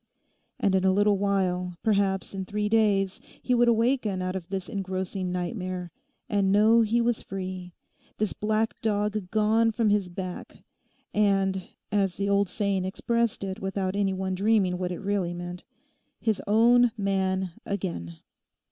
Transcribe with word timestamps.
And 0.59 0.73
in 0.73 0.83
a 0.83 0.91
little 0.91 1.19
while, 1.19 1.75
perhaps 1.83 2.33
in 2.33 2.43
three 2.43 2.67
days, 2.67 3.21
he 3.39 3.53
would 3.53 3.67
awaken 3.67 4.19
out 4.19 4.35
of 4.35 4.49
this 4.49 4.67
engrossing 4.67 5.31
nightmare, 5.31 5.91
and 6.27 6.51
know 6.51 6.81
he 6.81 6.99
was 6.99 7.21
free, 7.21 7.75
this 8.17 8.33
black 8.33 8.73
dog 8.81 9.29
gone 9.29 9.71
from 9.71 9.91
his 9.91 10.09
back, 10.09 10.63
and 11.13 11.69
(as 11.91 12.17
the 12.17 12.27
old 12.27 12.49
saying 12.49 12.83
expressed 12.83 13.43
it 13.43 13.59
without 13.59 13.95
any 13.95 14.11
one 14.15 14.33
dreaming 14.33 14.79
what 14.79 14.91
it 14.91 14.97
really 15.01 15.35
meant) 15.35 15.63
his 16.19 16.41
own 16.47 16.91
man 16.97 17.51
again. 17.63 18.17